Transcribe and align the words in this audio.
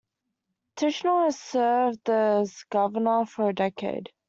Tichenor 0.77 1.25
had 1.25 1.35
served 1.35 2.09
as 2.09 2.63
governor 2.71 3.23
for 3.27 3.49
a 3.49 3.53
decade. 3.53 4.09